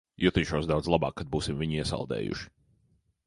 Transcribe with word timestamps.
Jutīšos 0.21 0.69
daudz 0.71 0.87
labāk, 0.93 1.13
kad 1.19 1.29
būsim 1.35 1.59
viņu 1.63 1.79
iesaldējuši. 1.83 2.51